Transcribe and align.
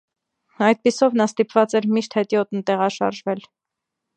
Այդպիսով 0.67 1.17
նա 1.21 1.27
ստիպված 1.31 1.77
էր 1.81 1.89
միշտ 1.99 2.17
հետիոտն 2.21 2.65
տեղաշարժվել։ 2.71 3.45